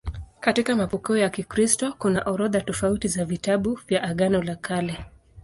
[0.39, 5.05] Katika mapokeo ya Kikristo kuna orodha tofauti za vitabu vya Agano la Kale.